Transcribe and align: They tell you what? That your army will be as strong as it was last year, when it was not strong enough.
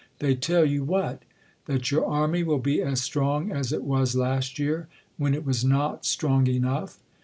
They 0.17 0.33
tell 0.33 0.65
you 0.65 0.83
what? 0.83 1.21
That 1.67 1.91
your 1.91 2.07
army 2.07 2.41
will 2.41 2.57
be 2.57 2.81
as 2.81 3.01
strong 3.03 3.51
as 3.51 3.71
it 3.71 3.83
was 3.83 4.15
last 4.15 4.57
year, 4.57 4.87
when 5.17 5.35
it 5.35 5.45
was 5.45 5.63
not 5.63 6.07
strong 6.07 6.47
enough. 6.47 6.97